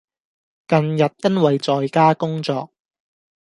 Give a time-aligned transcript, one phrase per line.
[0.67, 2.71] 近日因為在家工作